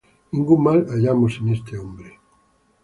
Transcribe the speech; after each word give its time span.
Ningún 0.31 0.63
mal 0.63 0.87
hallamos 0.89 1.37
en 1.37 1.49
este 1.49 1.77
hombre; 1.77 2.19